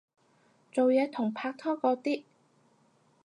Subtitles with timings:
[0.71, 2.23] 做嘢同拍拖嗰啲